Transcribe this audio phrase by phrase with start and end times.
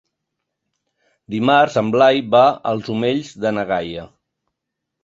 [1.35, 4.13] Dimarts en Blai va als Omells de na Gaia.